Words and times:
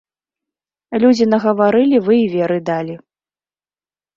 Людзі 1.03 1.27
нагаварылі, 1.33 1.97
вы 2.07 2.15
і 2.23 2.27
веры 2.39 2.57
далі. 2.71 2.95